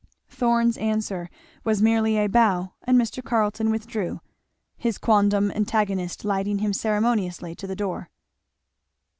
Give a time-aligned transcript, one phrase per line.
[0.31, 1.29] Thorn's answer
[1.63, 3.23] was merely a bow, and Mr.
[3.23, 4.19] Carleton withdrew,
[4.75, 8.09] his quondam antagonist lighting him ceremoniously to the door.